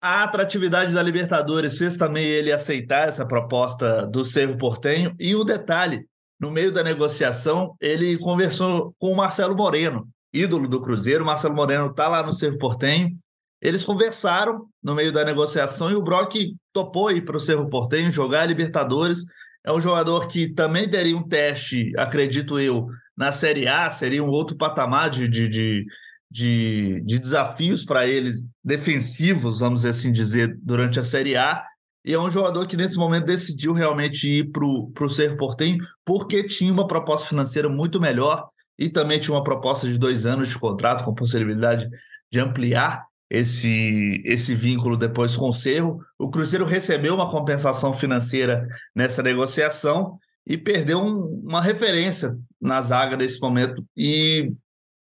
[0.00, 5.14] A atratividade da Libertadores fez também ele aceitar essa proposta do Cerro Portenho.
[5.20, 6.06] E o detalhe,
[6.42, 11.22] no meio da negociação, ele conversou com o Marcelo Moreno, ídolo do Cruzeiro.
[11.22, 13.16] O Marcelo Moreno está lá no Cerro Portenho.
[13.60, 16.34] Eles conversaram no meio da negociação e o Brock
[16.72, 19.24] topou ir para o Cerro Portenho jogar a Libertadores.
[19.64, 24.28] É um jogador que também teria um teste, acredito eu, na Série A, seria um
[24.28, 25.86] outro patamar de, de, de,
[26.28, 28.32] de, de desafios para ele,
[28.64, 31.64] defensivos, vamos assim dizer, durante a Série A.
[32.04, 36.42] E é um jogador que nesse momento decidiu realmente ir para o Cerro Portenho, porque
[36.42, 40.58] tinha uma proposta financeira muito melhor e também tinha uma proposta de dois anos de
[40.58, 41.88] contrato, com possibilidade
[42.30, 46.00] de ampliar esse, esse vínculo depois com o Cerro.
[46.18, 53.16] O Cruzeiro recebeu uma compensação financeira nessa negociação e perdeu um, uma referência na zaga
[53.16, 53.84] nesse momento.
[53.96, 54.52] E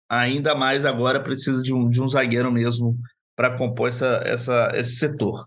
[0.09, 2.99] ainda mais agora precisa de um, de um zagueiro mesmo
[3.37, 5.47] para compor essa, essa, esse setor.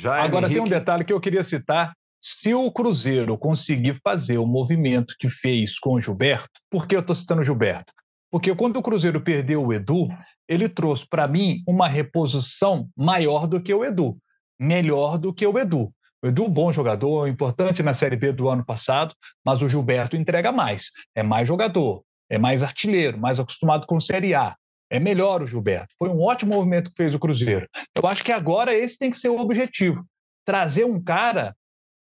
[0.00, 0.54] Já Agora Henrique...
[0.54, 1.92] tem um detalhe que eu queria citar.
[2.18, 7.00] Se o Cruzeiro conseguir fazer o movimento que fez com o Gilberto, por que eu
[7.00, 7.92] estou citando o Gilberto?
[8.30, 10.08] Porque quando o Cruzeiro perdeu o Edu,
[10.48, 14.16] ele trouxe para mim uma reposição maior do que o Edu,
[14.58, 15.92] melhor do que o Edu.
[16.22, 20.50] O Edu, bom jogador, importante na Série B do ano passado, mas o Gilberto entrega
[20.50, 20.90] mais.
[21.14, 24.56] É mais jogador, é mais artilheiro, mais acostumado com Série A.
[24.90, 25.94] É melhor o Gilberto.
[25.98, 27.68] Foi um ótimo movimento que fez o Cruzeiro.
[27.94, 30.04] Eu acho que agora esse tem que ser o objetivo:
[30.44, 31.54] trazer um cara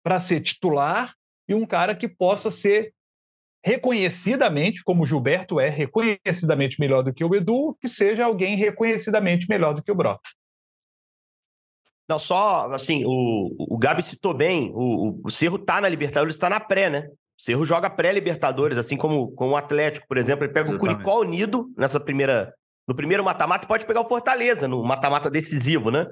[0.04, 1.14] para ser titular
[1.48, 2.94] e um cara que possa ser
[3.64, 9.48] reconhecidamente, como o Gilberto é reconhecidamente melhor do que o Edu, que seja alguém reconhecidamente
[9.50, 10.22] melhor do que o Brock.
[12.08, 16.50] Não, só assim, o, o Gabi citou bem, o, o Cerro tá na Libertadores, está
[16.50, 17.08] na pré, né?
[17.40, 20.92] O Cerro joga pré-Libertadores, assim como, como o Atlético, por exemplo, ele pega Exatamente.
[20.92, 22.54] o Curicó Unido nessa primeira,
[22.90, 26.08] no primeiro mata-mata, pode pegar o Fortaleza no mata-mata decisivo, né?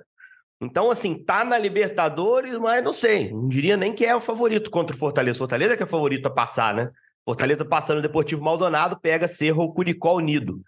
[0.61, 4.69] Então, assim, tá na Libertadores, mas não sei, não diria nem que é o favorito
[4.69, 5.39] contra o Fortaleza.
[5.39, 6.91] Fortaleza que é o favorito a passar, né?
[7.25, 10.61] Fortaleza passando o Deportivo Maldonado, pega Cerro ou Curicó Unido.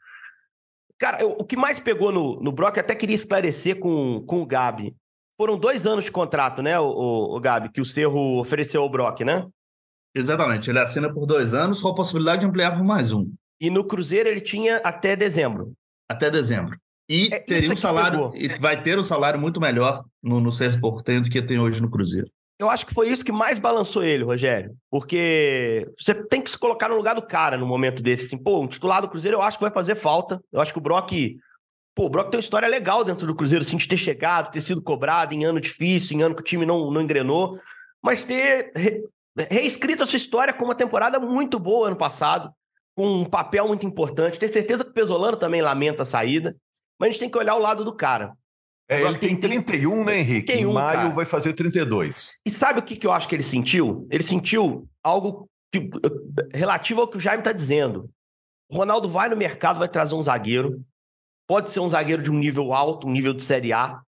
[0.98, 4.48] Cara, eu, o que mais pegou no, no Brock, até queria esclarecer com, com o
[4.48, 4.96] Gabi.
[5.38, 8.90] Foram dois anos de contrato, né, o, o, o Gabi, que o Cerro ofereceu ao
[8.90, 9.46] Brock, né?
[10.16, 10.72] Exatamente.
[10.72, 13.32] Ele assina por dois anos com a possibilidade de ampliar por mais um.
[13.62, 15.72] E no Cruzeiro ele tinha até dezembro.
[16.10, 16.78] Até dezembro.
[17.08, 20.78] E é teria um salário, e vai ter um salário muito melhor no, no Cerro
[20.80, 22.30] do que tem hoje no Cruzeiro.
[22.60, 24.76] Eu acho que foi isso que mais balançou ele, Rogério.
[24.92, 28.26] Porque você tem que se colocar no lugar do cara no momento desse.
[28.26, 30.42] Assim, pô, um titular do Cruzeiro eu acho que vai fazer falta.
[30.52, 31.38] Eu acho que o Brock
[32.00, 34.62] Pô, o Brock tem uma história legal dentro do Cruzeiro, assim, de ter chegado, ter
[34.62, 37.60] sido cobrado em ano difícil, em ano que o time não, não engrenou,
[38.02, 39.04] mas ter re,
[39.50, 42.54] reescrito a sua história com uma temporada muito boa ano passado,
[43.00, 44.38] com um papel muito importante.
[44.38, 46.54] Ter certeza que o Pesolano também lamenta a saída,
[47.00, 48.34] mas a gente tem que olhar o lado do cara.
[48.90, 50.48] É, ele tem 31, né, Henrique?
[50.48, 51.10] 31, em maio cara.
[51.12, 52.42] vai fazer 32.
[52.46, 54.06] E sabe o que, que eu acho que ele sentiu?
[54.12, 55.90] Ele sentiu algo que,
[56.54, 58.10] relativo ao que o Jaime está dizendo.
[58.70, 60.84] O Ronaldo vai no mercado, vai trazer um zagueiro.
[61.48, 64.02] Pode ser um zagueiro de um nível alto, um nível de Série A.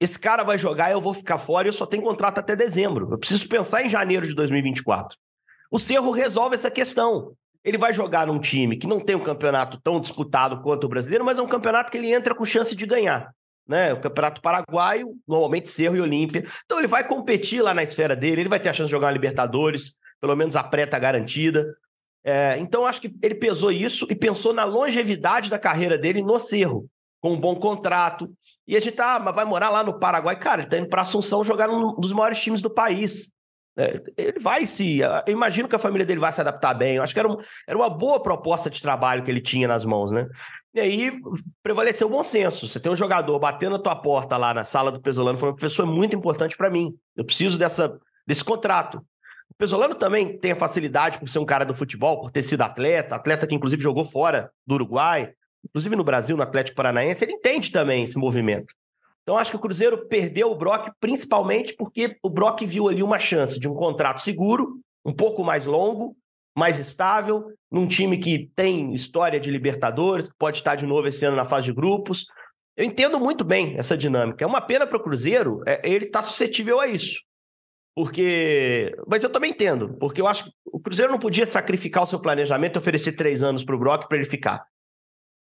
[0.00, 2.56] Esse cara vai jogar e eu vou ficar fora e eu só tenho contrato até
[2.56, 3.10] dezembro.
[3.10, 5.18] Eu preciso pensar em janeiro de 2024.
[5.70, 7.36] O Cerro resolve essa questão.
[7.64, 11.24] Ele vai jogar num time que não tem um campeonato tão disputado quanto o brasileiro,
[11.24, 13.32] mas é um campeonato que ele entra com chance de ganhar.
[13.66, 13.92] Né?
[13.92, 16.44] O campeonato paraguaio, normalmente Cerro e Olímpia.
[16.64, 19.06] Então ele vai competir lá na esfera dele, ele vai ter a chance de jogar
[19.06, 21.64] uma Libertadores, pelo menos a pré tá garantida.
[22.24, 26.38] É, então acho que ele pesou isso e pensou na longevidade da carreira dele no
[26.38, 26.86] Cerro,
[27.20, 28.30] com um bom contrato.
[28.66, 30.36] E a gente tá, mas vai morar lá no Paraguai.
[30.36, 33.30] Cara, ele tá indo para Assunção jogar num dos maiores times do país.
[33.76, 35.00] É, ele vai se.
[35.00, 36.96] Eu imagino que a família dele vai se adaptar bem.
[36.96, 39.84] Eu acho que era, um, era uma boa proposta de trabalho que ele tinha nas
[39.84, 40.28] mãos, né?
[40.74, 41.12] E aí
[41.62, 42.66] prevaleceu o bom senso.
[42.68, 45.54] Você tem um jogador batendo a tua porta lá na sala do Pesolano, foi uma
[45.54, 46.94] pessoa muito importante para mim.
[47.16, 48.98] Eu preciso dessa, desse contrato.
[49.50, 52.62] O Pesolano também tem a facilidade por ser um cara do futebol, por ter sido
[52.62, 55.32] atleta, atleta que inclusive jogou fora do Uruguai,
[55.64, 57.24] inclusive no Brasil, no Atlético Paranaense.
[57.24, 58.74] Ele entende também esse movimento.
[59.22, 63.18] Então, acho que o Cruzeiro perdeu o Brock principalmente porque o Brock viu ali uma
[63.18, 66.16] chance de um contrato seguro, um pouco mais longo,
[66.56, 71.24] mais estável, num time que tem história de Libertadores, que pode estar de novo esse
[71.24, 72.26] ano na fase de grupos.
[72.76, 74.44] Eu entendo muito bem essa dinâmica.
[74.44, 77.20] É uma pena para o Cruzeiro, é, ele está suscetível a isso.
[77.94, 78.94] Porque.
[79.06, 82.18] Mas eu também entendo, porque eu acho que o Cruzeiro não podia sacrificar o seu
[82.18, 84.66] planejamento e oferecer três anos para o Brock para ele ficar.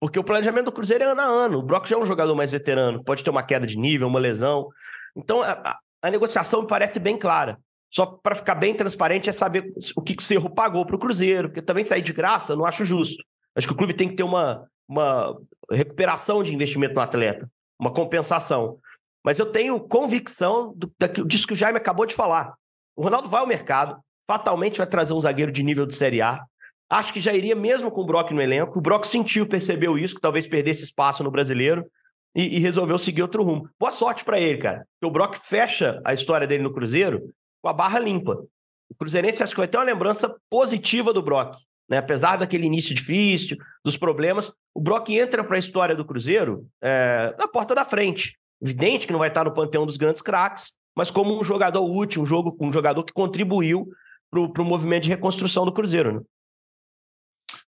[0.01, 1.59] Porque o planejamento do Cruzeiro é ano a ano.
[1.59, 4.19] O Brock já é um jogador mais veterano, pode ter uma queda de nível, uma
[4.19, 4.69] lesão.
[5.15, 7.59] Então, a, a negociação me parece bem clara.
[7.93, 11.49] Só para ficar bem transparente é saber o que o Cerro pagou para o Cruzeiro,
[11.49, 13.23] porque também sair de graça não acho justo.
[13.55, 15.37] Acho que o clube tem que ter uma, uma
[15.71, 18.79] recuperação de investimento no atleta, uma compensação.
[19.25, 20.91] Mas eu tenho convicção do,
[21.27, 22.55] disso que o Jaime acabou de falar.
[22.97, 26.41] O Ronaldo vai ao mercado, fatalmente vai trazer um zagueiro de nível de Série A.
[26.91, 28.77] Acho que já iria mesmo com o Brock no elenco.
[28.77, 31.87] O Brock sentiu, percebeu isso, que talvez perdesse espaço no brasileiro
[32.35, 33.69] e, e resolveu seguir outro rumo.
[33.79, 34.79] Boa sorte para ele, cara.
[34.79, 38.43] Porque o Brock fecha a história dele no Cruzeiro com a barra limpa.
[38.91, 41.57] O Cruzeirense acho que vai ter uma lembrança positiva do Brock.
[41.89, 41.99] Né?
[41.99, 47.33] Apesar daquele início difícil, dos problemas, o Brock entra para a história do Cruzeiro é,
[47.39, 48.37] na porta da frente.
[48.61, 52.23] Evidente que não vai estar no panteão dos grandes craques, mas como um jogador útil,
[52.23, 53.89] um, jogo, um jogador que contribuiu
[54.31, 56.15] para o movimento de reconstrução do Cruzeiro.
[56.15, 56.21] Né?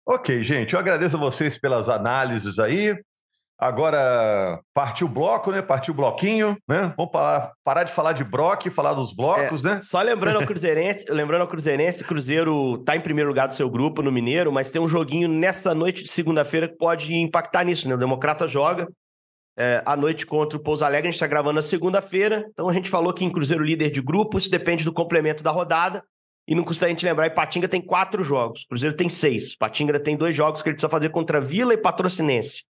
[0.06, 2.96] Ok, gente, eu agradeço a vocês pelas análises aí.
[3.58, 5.62] Agora partiu o bloco, né?
[5.62, 6.92] Partiu o bloquinho, né?
[6.96, 9.80] Vamos parar, parar de falar de bloco e falar dos blocos, é, né?
[9.82, 14.02] Só lembrando ao Cruzeirense, lembrando ao Cruzeirense, Cruzeiro tá em primeiro lugar do seu grupo
[14.02, 17.94] no Mineiro, mas tem um joguinho nessa noite de segunda-feira que pode impactar nisso, né?
[17.94, 18.88] O Democrata joga
[19.56, 22.72] é, à noite contra o Pouso Alegre, a gente está gravando na segunda-feira, então a
[22.72, 26.02] gente falou que em Cruzeiro líder de grupo, isso depende do complemento da rodada.
[26.46, 29.52] E não custa a gente lembrar, Ipatinga tem quatro jogos, Cruzeiro tem seis.
[29.52, 32.64] Ipatinga tem dois jogos que ele precisa fazer contra Vila e Patrocinense.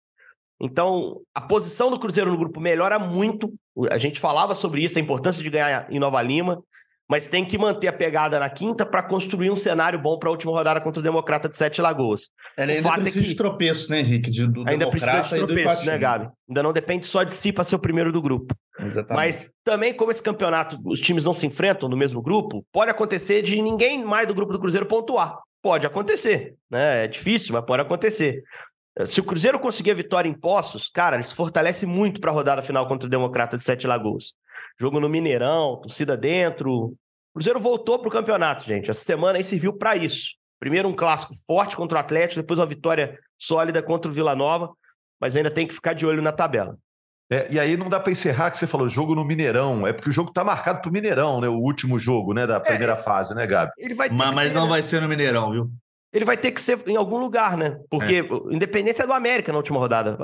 [0.61, 3.55] Então, a posição do Cruzeiro no grupo melhora muito.
[3.91, 6.63] A gente falava sobre isso, a importância de ganhar em Nova Lima,
[7.11, 10.31] mas tem que manter a pegada na quinta para construir um cenário bom para a
[10.31, 12.29] última rodada contra o Democrata de Sete Lagoas.
[12.57, 13.29] Ela ainda precisa é que...
[13.29, 14.31] de tropeço, né, Henrique?
[14.31, 16.29] De, do ainda precisa de tropeço, né, Gabi?
[16.49, 18.55] Ainda não depende só de si para ser o primeiro do grupo.
[18.79, 19.17] Exatamente.
[19.17, 23.43] Mas também, como esse campeonato, os times não se enfrentam no mesmo grupo, pode acontecer
[23.43, 25.37] de ninguém mais do grupo do Cruzeiro pontuar.
[25.61, 27.05] Pode acontecer, né?
[27.05, 28.45] É difícil, mas pode acontecer.
[29.07, 32.35] Se o Cruzeiro conseguir a vitória em Poços, cara, ele se fortalece muito para a
[32.35, 34.35] rodada final contra o Democrata de Sete Lagoas.
[34.79, 36.73] Jogo no Mineirão, torcida dentro.
[36.73, 36.97] O
[37.35, 38.91] Cruzeiro voltou para o campeonato, gente.
[38.91, 40.35] Essa semana aí serviu para isso.
[40.59, 44.71] Primeiro um clássico forte contra o Atlético, depois uma vitória sólida contra o Vila Nova,
[45.21, 46.77] mas ainda tem que ficar de olho na tabela.
[47.33, 49.87] É, e aí não dá para encerrar que você falou jogo no Mineirão.
[49.87, 51.49] É porque o jogo está marcado para o Mineirão, né?
[51.49, 52.45] O último jogo, né?
[52.45, 53.71] Da é, primeira é, fase, né, Gabi?
[53.79, 55.71] Ele vai mas, mas não vai ser no Mineirão, viu?
[56.13, 57.77] Ele vai ter que ser em algum lugar, né?
[57.89, 58.55] Porque é.
[58.55, 60.19] independência é do América na última rodada.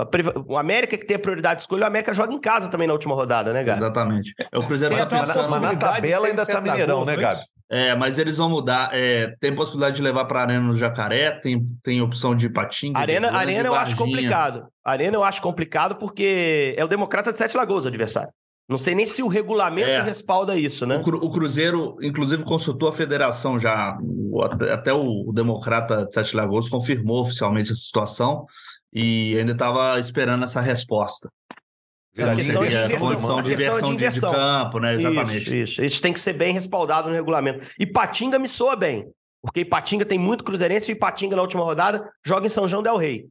[0.47, 2.93] O América que tem a prioridade de escolha, o América joga em casa também na
[2.93, 3.79] última rodada, né, Gabi?
[3.79, 4.35] Exatamente.
[4.53, 7.41] É o Cruzeiro vai pensar, mas na tabela ainda tá Mineirão, né, Gabi?
[7.69, 8.91] É, mas eles vão mudar.
[8.93, 12.99] É, tem possibilidade de levar para Arena no Jacaré, tem, tem opção de Patinga.
[12.99, 14.67] Arena, arena eu acho complicado.
[14.85, 18.31] Arena eu acho complicado porque é o Democrata de Sete Lagoas o adversário.
[18.69, 20.03] Não sei nem se o regulamento é.
[20.03, 20.97] respalda isso, né?
[20.97, 23.97] O, Cruzeiro, inclusive, consultou a federação já.
[24.73, 28.45] até o, Democrata de Sete Lagoas confirmou oficialmente essa situação
[28.93, 31.31] e ainda estava esperando essa resposta.
[32.19, 34.95] A questão de inversão, condição de inversão de, de, campo, né?
[34.95, 35.37] Exatamente.
[35.37, 35.85] Isso, isso.
[35.85, 37.65] Isso tem que ser bem respaldado no regulamento.
[37.79, 39.07] E Patinga me soa bem,
[39.43, 42.97] porque Patinga tem muito cruzeirense e Patinga na última rodada joga em São João del
[42.97, 43.29] Rei.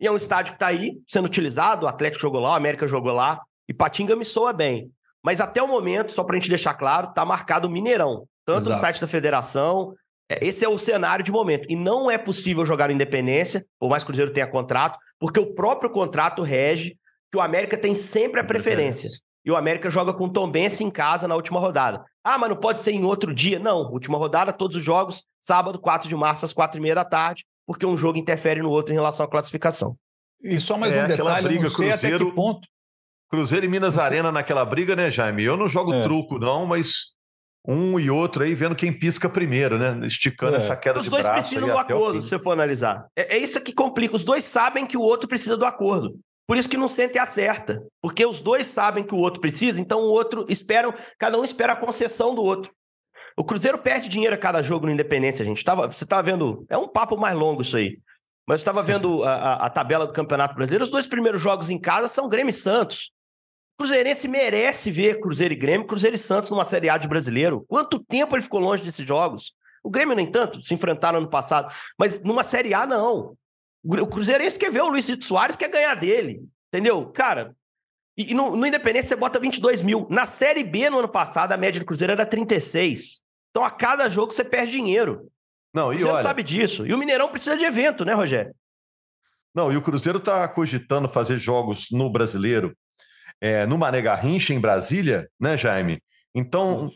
[0.00, 2.86] E é um estádio que está aí sendo utilizado, o Atlético jogou lá, o América
[2.86, 4.90] jogou lá, E Patinga me soa bem.
[5.22, 8.26] Mas até o momento, só para a gente deixar claro, tá marcado Mineirão.
[8.44, 8.74] Tanto Exato.
[8.74, 9.94] no site da federação.
[10.30, 11.66] É, esse é o cenário de momento.
[11.68, 15.38] E não é possível jogar no Independência, por mais que o Cruzeiro tenha contrato, porque
[15.38, 16.96] o próprio contrato rege
[17.30, 19.08] que o América tem sempre a preferência.
[19.44, 22.04] E o América joga com o Tombense em casa na última rodada.
[22.24, 23.58] Ah, mas não pode ser em outro dia?
[23.58, 23.90] Não.
[23.90, 27.44] Última rodada, todos os jogos, sábado, 4 de março, às 4 e meia da tarde,
[27.66, 29.96] porque um jogo interfere no outro em relação à classificação.
[30.42, 32.68] E só mais é, um detalhe, briga, eu não sei Cruzeiro, até que ponto
[33.30, 35.44] Cruzeiro e Minas Arena naquela briga, né, Jaime?
[35.44, 36.02] Eu não jogo é.
[36.02, 37.14] truco, não, mas
[37.66, 40.06] um e outro aí vendo quem pisca primeiro, né?
[40.06, 40.56] Esticando é.
[40.56, 41.28] essa queda Os de braço.
[41.28, 43.06] Os dois precisam do acordo, se você for analisar.
[43.14, 44.16] É, é, isso que complica.
[44.16, 46.18] Os dois sabem que o outro precisa do acordo.
[46.46, 47.84] Por isso que não sente acerta.
[48.00, 51.74] Porque os dois sabem que o outro precisa, então o outro espera, cada um espera
[51.74, 52.72] a concessão do outro.
[53.36, 55.62] O Cruzeiro perde dinheiro a cada jogo no Independência, gente.
[55.62, 56.64] Tava, você estava vendo.
[56.68, 57.98] É um papo mais longo isso aí.
[58.48, 60.82] Mas estava vendo a, a, a, tabela do Campeonato Brasileiro.
[60.82, 63.12] Os dois primeiros jogos em casa são Grêmio e Santos.
[63.78, 67.64] Cruzeirense merece ver Cruzeiro e Grêmio, Cruzeiro e Santos numa Série A de brasileiro.
[67.68, 69.54] Quanto tempo ele ficou longe desses jogos?
[69.84, 71.72] O Grêmio, nem tanto, se enfrentaram ano passado.
[71.96, 73.36] Mas numa Série A, não.
[73.84, 76.42] O Cruzeirense quer ver o Luiz Soares, quer ganhar dele.
[76.74, 77.06] Entendeu?
[77.06, 77.54] Cara,
[78.16, 80.08] e, no, no Independência você bota 22 mil.
[80.10, 83.22] Na Série B, no ano passado, a média do Cruzeiro era 36.
[83.50, 85.30] Então, a cada jogo você perde dinheiro.
[85.72, 86.22] Não, e Você olha...
[86.22, 86.84] sabe disso.
[86.84, 88.52] E o Mineirão precisa de evento, né, Rogério?
[89.54, 92.76] Não, e o Cruzeiro está cogitando fazer jogos no Brasileiro
[93.40, 96.02] é, no Mané Garrincha, em Brasília, né, Jaime?
[96.34, 96.90] Então,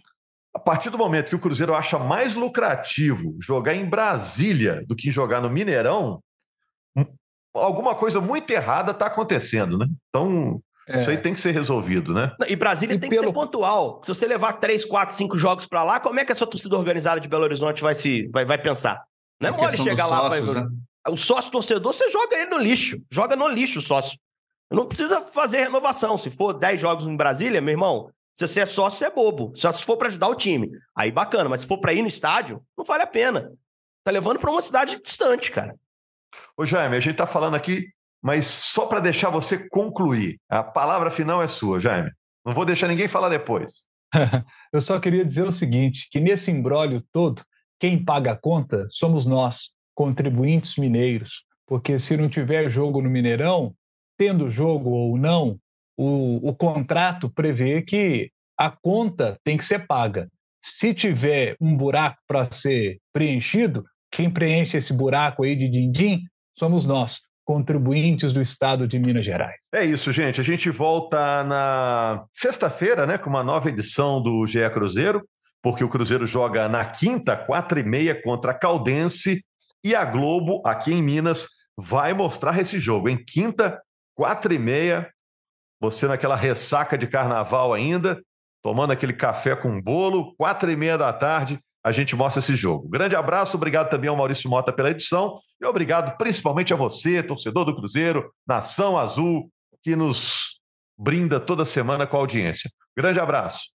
[0.55, 5.11] a partir do momento que o Cruzeiro acha mais lucrativo jogar em Brasília do que
[5.11, 6.21] jogar no Mineirão,
[6.97, 7.07] hum,
[7.55, 9.87] alguma coisa muito errada está acontecendo, né?
[10.09, 10.97] Então, é.
[10.97, 12.35] isso aí tem que ser resolvido, né?
[12.47, 13.23] E Brasília e tem pelo...
[13.23, 14.01] que ser pontual.
[14.05, 16.77] Se você levar três, quatro, cinco jogos para lá, como é que a sua torcida
[16.77, 19.03] organizada de Belo Horizonte vai, se, vai, vai pensar?
[19.41, 20.29] Não é, é mole chegar lá.
[20.29, 20.61] Sócios, pra...
[20.61, 20.69] né?
[21.09, 23.03] O sócio torcedor, você joga ele no lixo.
[23.11, 24.17] Joga no lixo o sócio.
[24.73, 26.17] Não precisa fazer renovação.
[26.17, 29.53] Se for 10 jogos em Brasília, meu irmão, se você é sócio, você é bobo.
[29.55, 30.71] Só se for para ajudar o time.
[30.97, 33.53] Aí bacana, mas se for para ir no estádio, não vale a pena.
[34.05, 35.77] Tá levando para uma cidade distante, cara.
[36.57, 37.89] Ô Jaime, a gente tá falando aqui,
[38.23, 40.41] mas só para deixar você concluir.
[40.49, 42.11] A palavra final é sua, Jaime.
[42.45, 43.87] Não vou deixar ninguém falar depois.
[44.73, 47.45] Eu só queria dizer o seguinte, que nesse embrólio todo,
[47.79, 53.75] quem paga a conta somos nós, contribuintes mineiros, porque se não tiver jogo no Mineirão,
[54.23, 55.59] tendo jogo ou não,
[55.99, 60.29] o, o contrato prevê que a conta tem que ser paga.
[60.63, 66.21] Se tiver um buraco para ser preenchido, quem preenche esse buraco aí de din-din
[66.57, 69.57] somos nós, contribuintes do Estado de Minas Gerais.
[69.75, 70.41] É isso, gente.
[70.41, 75.27] A gente volta na sexta-feira, né, com uma nova edição do GE Cruzeiro,
[75.61, 79.45] porque o Cruzeiro joga na quinta, quatro e meia, contra a Caldense,
[79.83, 83.09] e a Globo, aqui em Minas, vai mostrar esse jogo.
[83.09, 83.81] Em quinta,
[84.15, 85.11] quatro e meia,
[85.81, 88.23] você naquela ressaca de carnaval ainda,
[88.63, 92.89] tomando aquele café com bolo, quatro e meia da tarde, a gente mostra esse jogo.
[92.89, 97.65] Grande abraço, obrigado também ao Maurício Mota pela edição e obrigado principalmente a você, torcedor
[97.65, 99.51] do Cruzeiro, Nação Azul,
[99.83, 100.61] que nos
[100.97, 102.71] brinda toda semana com a audiência.
[102.97, 103.71] Grande abraço.